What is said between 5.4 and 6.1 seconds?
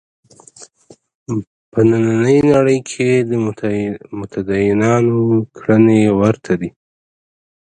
کړنې